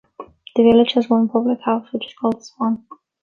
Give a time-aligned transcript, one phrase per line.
[0.55, 2.87] The village has one public house which is called the Swan.